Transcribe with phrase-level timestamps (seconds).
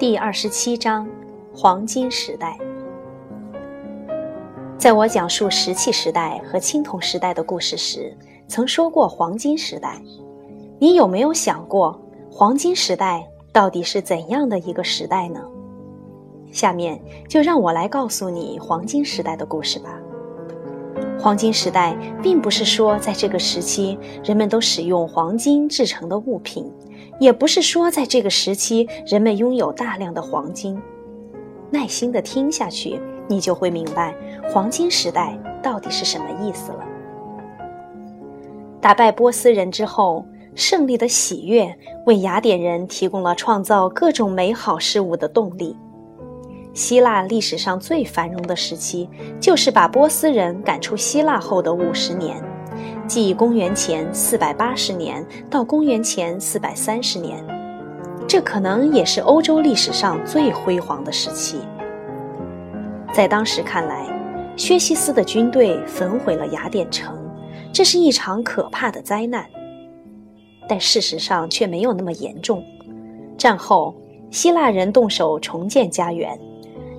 [0.00, 1.06] 第二十七章，
[1.54, 2.56] 黄金时代。
[4.78, 8.16] 在我讲述石器时代和青铜时代的故事时，
[8.48, 10.00] 曾说过黄金时代。
[10.78, 12.00] 你有没有想过，
[12.30, 15.42] 黄金时代到底是怎样的一个时代呢？
[16.50, 16.98] 下面
[17.28, 19.90] 就让我来告诉你黄金时代的故事吧。
[21.20, 26.72] 黄金时代并不是说在这个时期人们都使用黄金制成的物品，
[27.20, 30.80] 也不是说在这个时期人们拥有大量的黄金。
[31.70, 34.12] 耐心的听下去，你就会明白
[34.52, 36.84] 黄金时代到底是什么意思了。
[38.80, 41.72] 打败波斯人之后，胜利的喜悦
[42.06, 45.76] 为雅典人提供了创造各种美好事物的动力。
[46.72, 49.08] 希腊历史上最繁荣的时期，
[49.38, 52.42] 就是把波斯人赶出希腊后的五十年，
[53.06, 57.44] 即公元前四百八十年到公元前四百三十年。
[58.28, 61.58] 这可能也是欧洲历史上最辉煌的时期。
[63.12, 64.06] 在当时看来，
[64.56, 67.18] 薛西斯的军队焚毁了雅典城，
[67.72, 69.44] 这是一场可怕的灾难。
[70.68, 72.62] 但事实上却没有那么严重。
[73.36, 73.92] 战后，
[74.30, 76.38] 希腊人动手重建家园。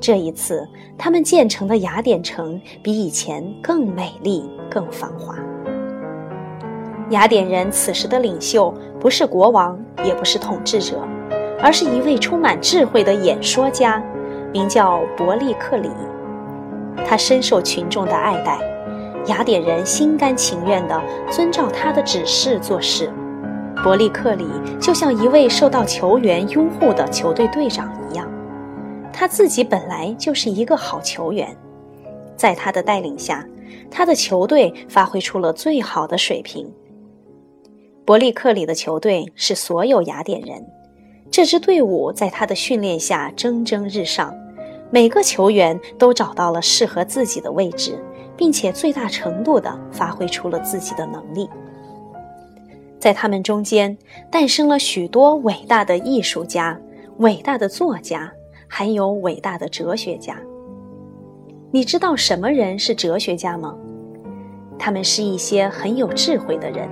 [0.00, 0.66] 这一次，
[0.96, 5.36] 他们建成的雅典城比以前更美丽、更繁华。
[7.10, 11.00] 雅典人此时的领袖不是国王，也不是统治者，
[11.58, 14.02] 而是一位充满智慧的演说家，
[14.52, 15.90] 名叫伯利克里。
[17.06, 18.58] 他深受群众的爱戴，
[19.26, 21.00] 雅典人心甘情愿地
[21.30, 23.10] 遵照他的指示做事。
[23.82, 24.44] 伯利克里
[24.78, 28.28] 就像一位受到球员拥护的球队队长一样。
[29.12, 31.56] 他自己本来就是一个好球员，
[32.36, 33.46] 在他的带领下，
[33.90, 36.70] 他的球队发挥出了最好的水平。
[38.08, 40.66] 伯利克里的球队是所有雅典人，
[41.30, 44.34] 这支队伍在他的训练下蒸蒸日上，
[44.90, 48.02] 每个球员都找到了适合自己的位置，
[48.34, 51.46] 并且最大程度地发挥出了自己的能力。
[52.98, 53.94] 在他们中间，
[54.30, 56.80] 诞生了许多伟大的艺术家、
[57.18, 58.32] 伟大的作家。
[58.70, 60.34] 还有伟大的哲学家。
[61.70, 63.74] 你知道什么人是哲学家吗？
[64.78, 66.88] 他们是一些很有智慧的人，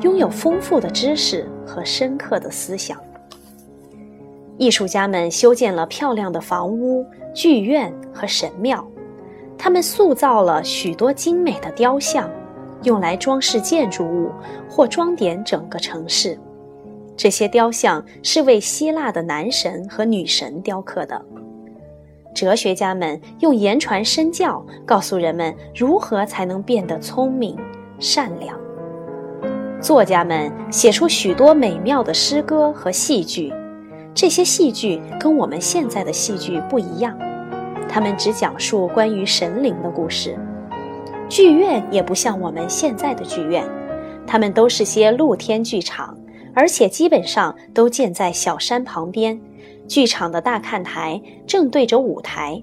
[0.00, 2.98] 拥有丰富的知识和深刻的思想。
[4.56, 8.84] 艺术家们修建了漂亮的房屋、剧院和神庙，
[9.56, 12.28] 他们塑造了许多精美的雕像，
[12.82, 14.30] 用来装饰建筑物
[14.68, 16.38] 或装点整个城市。
[17.16, 21.20] 这些雕像是为希腊的男神和女神雕刻的。
[22.34, 27.56] 哲学家们用言传身教，告诉人们如何才能变得聪明、
[27.98, 28.56] 善良。
[29.80, 33.52] 作家们写出许多美妙的诗歌和戏剧，
[34.12, 37.16] 这些戏剧跟我们现在的戏剧不一样，
[37.88, 40.36] 他们只讲述关于神灵的故事。
[41.28, 43.64] 剧院也不像我们现在的剧院，
[44.26, 46.16] 他们都是些露天剧场。
[46.54, 49.40] 而且基本上都建在小山旁边，
[49.86, 52.60] 剧场的大看台正对着舞台。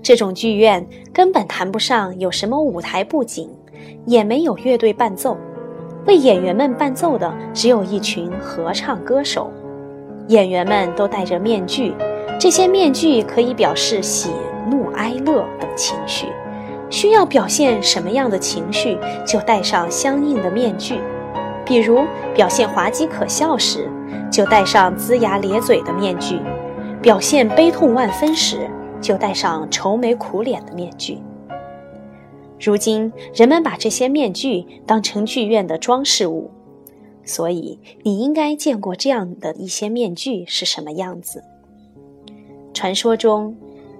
[0.00, 3.50] 这种剧院根本谈不上有什么舞台布景，
[4.06, 5.36] 也没有乐队伴奏，
[6.06, 9.52] 为演员们伴奏的只有一群合唱歌手。
[10.28, 11.94] 演员们都戴着面具，
[12.38, 14.30] 这些面具可以表示喜
[14.70, 16.26] 怒哀乐等情绪，
[16.88, 18.96] 需要表现什么样的情绪，
[19.26, 21.00] 就戴上相应的面具。
[21.64, 22.04] 比如
[22.34, 23.88] 表现滑稽可笑时，
[24.30, 26.36] 就戴上龇牙咧嘴的面具；
[27.00, 28.68] 表现悲痛万分时，
[29.00, 31.18] 就戴上愁眉苦脸的面具。
[32.64, 36.48] 如今，人们把这些面具当成剧院的装饰物，
[37.24, 41.42] 所以你应该见过这样的一些面具是什么样子。
[42.72, 43.52] 传说中，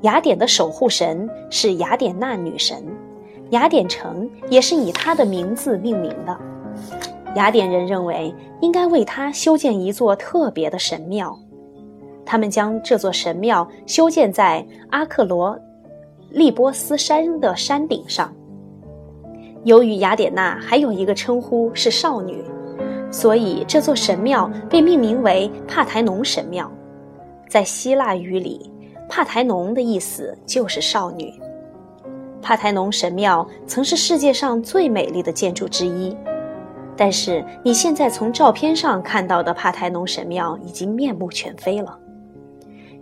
[0.02, 2.84] 雅典的守护神是雅典娜女神，
[3.50, 6.38] 雅典城也是以她的名字命名的。
[7.34, 11.36] 雅典人认为应该为她修建一座特别的神庙，
[12.24, 15.58] 他们将这座神庙修建在阿克罗
[16.30, 18.32] 利波斯山的山顶上。
[19.64, 22.42] 由于雅典娜还有一个称呼是少女，
[23.12, 26.70] 所以这座神庙被命名为帕台农神庙。
[27.48, 28.70] 在希腊语里，
[29.08, 31.32] 帕台农的意思就是少女。
[32.40, 36.16] 帕台农神庙曾是世界上最美丽的建筑之一。
[36.96, 41.98] 但是你现在从照片上看到的帕台农神庙已经面目全非了。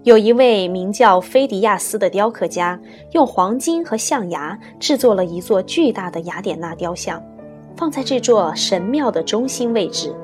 [0.02, 2.80] 有一位名叫菲迪亚斯的雕刻家，
[3.12, 7.22] 用黄金和象牙制作了一座巨大的雅典娜雕像，
[7.76, 10.14] 放在这座神庙的中心位置。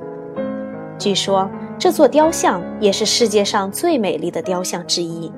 [0.99, 1.47] 据说
[1.79, 5.31] 这座雕像也是世界上最美丽的雕像之一。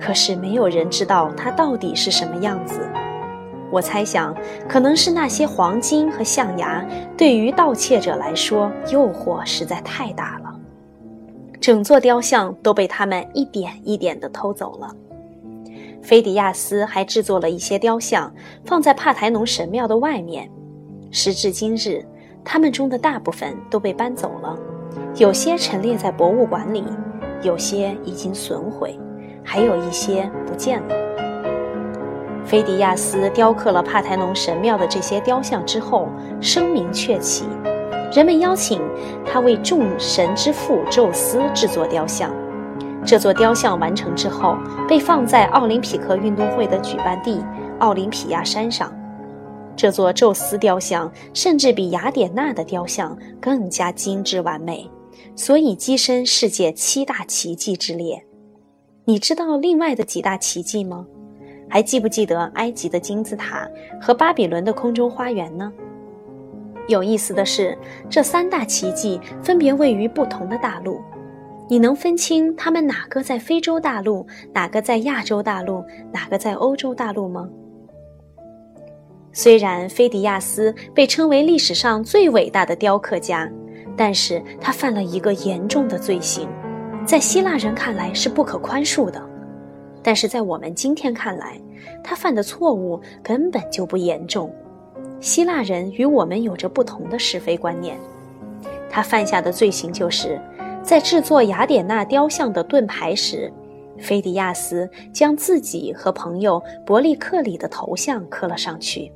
[0.00, 2.80] 可是没有人知道它到底是什么样子。
[3.70, 4.34] 我猜想，
[4.66, 6.82] 可能是那些黄金和象牙
[7.14, 10.45] 对于盗窃者来说诱惑实在太大了，
[11.66, 14.94] 整座雕像都被他们一点一点地偷走了。
[16.00, 18.32] 菲迪亚斯还制作了一些雕像，
[18.64, 20.48] 放在帕台农神庙的外面。
[21.10, 22.06] 时至今日，
[22.44, 24.56] 他们中的大部分都被搬走了，
[25.16, 26.84] 有些陈列在博物馆里，
[27.42, 28.96] 有些已经损毁。
[29.42, 30.94] 还有一些不见了。
[32.44, 36.06] 菲迪亚斯雕刻了帕台农神庙的这些雕像之后，
[36.40, 37.44] 声名鹊起，
[38.12, 38.80] 人们邀请
[39.24, 42.34] 他为众神之父宙斯制作雕像。
[43.04, 44.56] 这座雕像完成之后，
[44.88, 47.44] 被放在奥林匹克运动会的举办地
[47.78, 48.92] 奥林匹亚山上。
[49.76, 54.90] 这座宙斯雕像甚至比雅典娜的雕像更加精致完美，
[55.36, 58.24] 所以跻身世界七大奇迹之列。
[59.04, 61.06] 你知道另外的几大奇迹吗？
[61.68, 63.68] 还记不记得埃及的金字塔
[64.00, 65.72] 和巴比伦的空中花园呢？
[66.88, 67.76] 有意思的是，
[68.08, 71.00] 这三大奇迹分别位于不同的大陆。
[71.68, 74.24] 你能分清它们哪个在非洲大陆，
[74.54, 77.48] 哪个在亚洲大陆，哪个在欧洲大陆吗？
[79.32, 83.50] 虽然菲迪亚斯被称为历史上最伟大的雕刻家，
[83.96, 86.48] 但是他犯了一个严重的罪行。
[87.04, 89.20] 在希腊人看来是不可宽恕的，
[90.02, 91.60] 但是在我们今天看来，
[92.02, 94.54] 他犯的错误根本就不严重。
[95.20, 97.96] 希腊人与我们有着不同的是非观念。
[98.88, 100.40] 他犯下的罪行就是
[100.82, 103.52] 在制作雅典娜雕像的盾牌时，
[103.98, 109.10] 菲迪亚斯将自己和朋友伯利克里的头像刻了上去。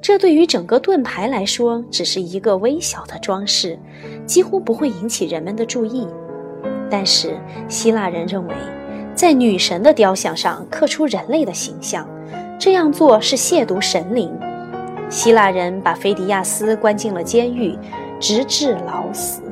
[0.00, 3.78] 这对于整个盾牌来说只是一个微小的装饰，
[4.24, 6.06] 几乎不会引起人们的注意。
[6.88, 7.36] 但是
[7.68, 8.54] 希腊人认为，
[9.14, 12.08] 在女神的雕像上刻出人类的形象，
[12.58, 14.30] 这样做是亵渎神灵。
[15.08, 17.78] 希腊人把菲迪亚斯关进了监狱，
[18.18, 19.42] 直至老死。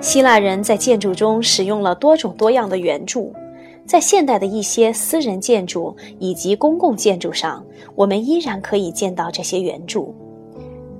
[0.00, 3.32] 希腊人在建筑中使用了多种多样的圆柱，
[3.86, 7.64] 在现代的一些私人建筑以及公共建筑上，
[7.94, 10.14] 我们依然可以见到这些圆柱。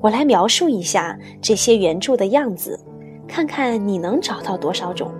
[0.01, 2.79] 我来描述一下这些圆柱的样子。
[3.27, 5.11] 看看你能找到多少种。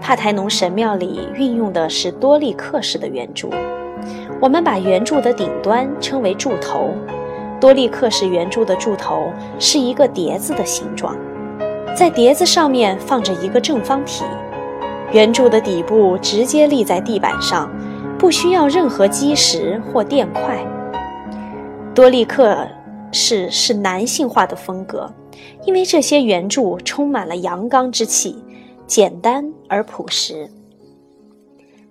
[0.00, 3.50] 帕台农神庙里运用的是多利克式的圆柱，
[4.40, 6.90] 我们把圆柱的顶端称为柱头。
[7.60, 11.16] 多利克式圆柱的柱头是一个碟子的形状，
[11.96, 14.24] 在碟子上面放着一个正方体，
[15.12, 17.70] 圆柱的底部直接立在地板上，
[18.18, 20.62] 不需要任何基石或垫块。
[21.94, 22.66] 多利克
[23.12, 25.10] 式是男性化的风格。
[25.64, 28.36] 因为这些圆柱充满了阳刚之气，
[28.86, 30.48] 简单而朴实。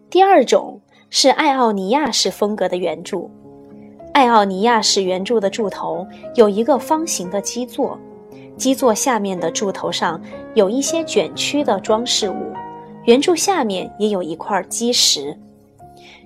[0.09, 0.79] 第二种
[1.15, 3.29] 是爱奥尼亚式风格的圆柱，
[4.15, 7.95] 爱奥尼亚式圆柱的柱头有一个方形的基座，
[8.57, 10.19] 基座下面的柱头上
[10.55, 12.51] 有一些卷曲的装饰物，
[13.05, 15.37] 圆柱下面也有一块基石。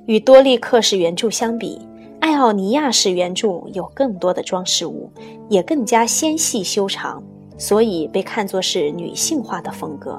[0.05, 1.85] 与多利克式圆柱相比，
[2.21, 5.11] 爱奥尼亚式圆柱有更多的装饰物，
[5.49, 7.21] 也更加纤细修长。
[7.57, 10.17] 所以被看作是女性化的风格。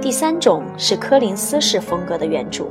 [0.00, 2.68] 第三种是柯林斯式风格的圆柱，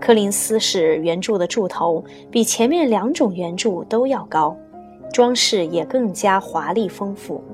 [0.00, 4.56] 柯林斯是圆柱的柱头比前面两种圆柱都要高，
[5.12, 7.44] 装饰也更加华丽丰富。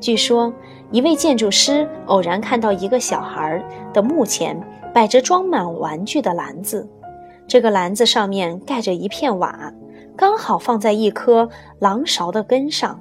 [0.00, 0.52] 据说
[0.90, 4.60] 一位建筑师偶然看到一个小孩的墓前
[4.92, 6.88] 摆着装满玩具的篮子，
[7.46, 9.72] 这个篮子上面盖着一片瓦，
[10.16, 13.00] 刚好放在一棵狼勺的根上。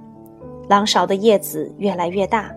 [0.69, 2.51] 狼勺的叶子越来越大，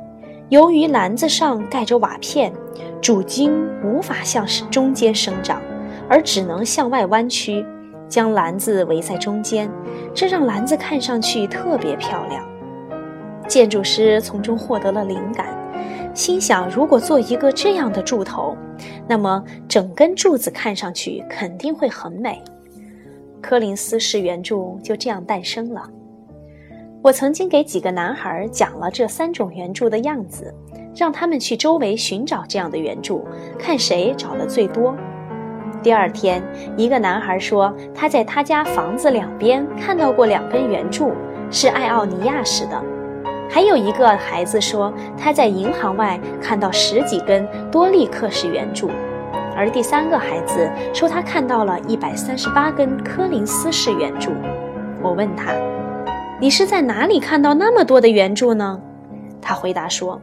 [0.49, 2.53] 由于篮子上盖着瓦片，
[3.01, 3.53] 主茎
[3.85, 5.63] 无法向中间生长，
[6.11, 7.65] 而只能向外弯曲，
[8.09, 9.71] 将篮子围在中间，
[10.13, 12.45] 这让篮子看上去特别漂亮。
[13.47, 15.47] 建筑师从中获得了灵感，
[16.13, 18.57] 心想：如果做一个这样的柱头，
[19.07, 22.43] 那么整根柱子看上去肯定会很美。
[23.41, 25.89] 柯林斯式圆柱就这样诞生了。
[27.03, 30.53] 我曾经给几个男孩讲了这三种圆柱的样子，
[30.95, 33.25] 让他们去周围寻找这样的圆柱，
[33.57, 34.95] 看谁找的最多。
[35.83, 36.43] 第二天，
[36.77, 41.13] 一个男孩说他在他家房子两边看到过两根圆柱，
[41.51, 42.77] 是爱奥尼亚式的；
[43.49, 48.91] 还有一个孩子说他在银行外看到十几根多利克式圆柱，
[49.57, 54.33] 而第三个孩子说他看到了一百三十八根柯林斯式圆柱。
[55.03, 55.55] 我问他。
[56.39, 58.81] 你是在哪里看到那么多的圆柱呢？
[59.43, 60.19] 他回答说：“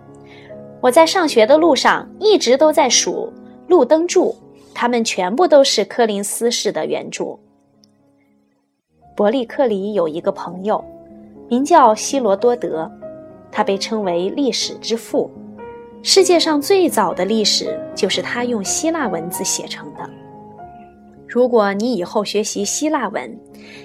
[0.82, 3.32] 我在上学的路上一直都在数
[3.68, 4.36] 路灯柱，
[4.80, 7.40] 他们全部都是柯林斯式的圆柱。
[9.16, 10.86] 伯利克里有一个朋友，
[11.50, 12.88] 名叫希罗多德，
[13.52, 15.32] 他被称为历史之父。
[16.04, 20.08] 世界上最早的历史就是他用希腊文字写成的。
[21.28, 23.36] 如果你以后学习希腊文，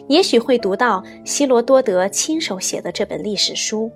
[0.09, 3.91] 也许会读到希罗多德亲手写的这本历史书。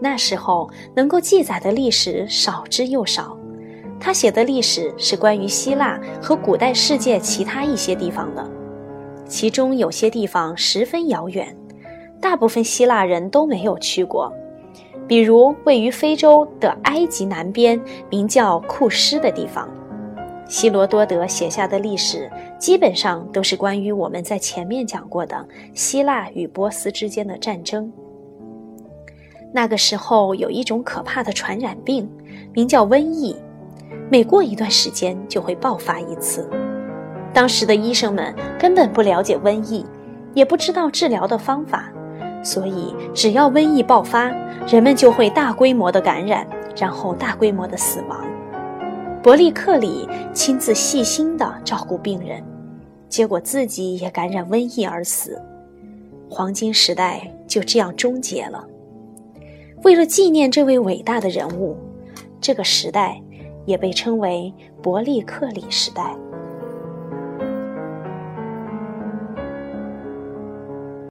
[0.00, 3.36] 那时候能够记载的历史少之又少，
[4.04, 8.44] 他写的历史是关于希腊和古代世界其他一些地方的，
[9.28, 11.56] 其中有些地方十分遥远，
[12.20, 14.32] 大部分希腊人都没有去过。
[15.06, 17.80] 比如位于非洲的埃及南边，
[18.10, 19.68] 名叫库斯的地方，
[20.48, 22.28] 希罗多德写下的历史
[22.58, 27.92] 基本上都是关于我们在前面讲过的希腊与波斯之间的战争。
[29.54, 32.10] 那个时候有一种可怕的传染病，
[32.52, 33.36] 名叫瘟疫，
[34.10, 36.48] 每过一段时间就会爆发一次。
[37.32, 39.86] 当时的医生们根本不了解瘟疫，
[40.34, 41.90] 也不知道治疗的方法。
[42.44, 44.24] 所以，只要瘟疫爆发，
[44.68, 46.46] 人们就会大规模的感染，
[46.76, 48.20] 然后大规模的死亡。
[49.22, 52.42] 伯利克里亲自细心的照顾病人，
[53.08, 55.40] 结果自己也感染瘟疫而死。
[56.28, 58.66] 黄金时代就这样终结了。
[59.84, 61.76] 为了纪念这位伟大的人物，
[62.40, 63.22] 这个时代
[63.66, 64.52] 也被称为
[64.82, 66.16] 伯利克里时代。